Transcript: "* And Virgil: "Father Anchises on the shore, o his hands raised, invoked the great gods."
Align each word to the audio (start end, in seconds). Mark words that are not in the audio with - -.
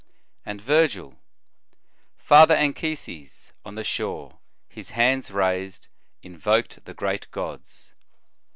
"* 0.25 0.45
And 0.47 0.59
Virgil: 0.59 1.21
"Father 2.17 2.55
Anchises 2.55 3.53
on 3.63 3.75
the 3.75 3.83
shore, 3.83 4.31
o 4.33 4.39
his 4.67 4.89
hands 4.89 5.29
raised, 5.29 5.89
invoked 6.23 6.85
the 6.85 6.95
great 6.95 7.29
gods." 7.29 7.93